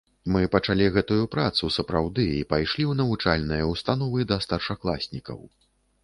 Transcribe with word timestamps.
Мы 0.35 0.39
пачалі 0.53 0.85
гэтую 0.93 1.25
працу, 1.33 1.67
сапраўды, 1.75 2.25
і 2.37 2.47
пайшлі 2.53 2.83
ў 2.91 2.99
навучальныя 3.01 3.67
ўстановы, 3.73 4.25
да 4.31 4.37
старшакласнікаў. 4.47 5.39